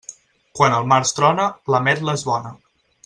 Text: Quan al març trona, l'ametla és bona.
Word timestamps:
Quan 0.59 0.77
al 0.77 0.87
març 0.93 1.13
trona, 1.19 1.45
l'ametla 1.75 2.17
és 2.21 2.25
bona. 2.31 2.59